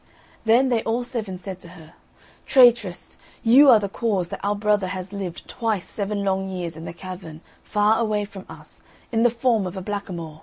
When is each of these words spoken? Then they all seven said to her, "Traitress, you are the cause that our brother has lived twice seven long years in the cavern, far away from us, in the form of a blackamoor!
Then 0.45 0.69
they 0.69 0.81
all 0.81 1.03
seven 1.03 1.37
said 1.37 1.59
to 1.59 1.67
her, 1.77 1.93
"Traitress, 2.47 3.17
you 3.43 3.69
are 3.69 3.79
the 3.79 3.87
cause 3.87 4.29
that 4.29 4.39
our 4.43 4.55
brother 4.55 4.87
has 4.87 5.13
lived 5.13 5.47
twice 5.47 5.87
seven 5.87 6.23
long 6.23 6.49
years 6.49 6.75
in 6.75 6.85
the 6.85 6.91
cavern, 6.93 7.41
far 7.63 7.99
away 7.99 8.25
from 8.25 8.47
us, 8.49 8.81
in 9.11 9.21
the 9.21 9.29
form 9.29 9.67
of 9.67 9.77
a 9.77 9.81
blackamoor! 9.83 10.39